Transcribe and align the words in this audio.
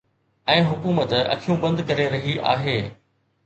۽ 0.53 0.63
حڪومت 0.69 1.13
اکيون 1.19 1.61
بند 1.67 1.87
ڪري 1.93 2.11
رهي 2.17 2.37
آهي 2.57 2.79